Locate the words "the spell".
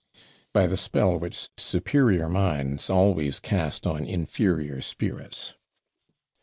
0.65-1.19